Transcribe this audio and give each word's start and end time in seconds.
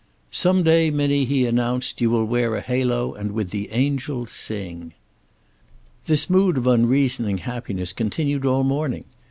"Some 0.31 0.63
day, 0.63 0.89
Minnie," 0.89 1.25
he 1.25 1.45
announced, 1.45 2.01
"you 2.01 2.09
will 2.09 2.25
wear 2.25 2.55
a 2.55 2.61
halo 2.61 3.13
and 3.13 3.33
with 3.33 3.51
the 3.51 3.69
angels 3.69 4.31
sing." 4.31 4.93
This 6.07 6.27
mood 6.27 6.57
of 6.57 6.65
unreasoning 6.65 7.37
happiness 7.37 7.93
continued 7.93 8.43
all 8.43 8.63
morning. 8.63 9.05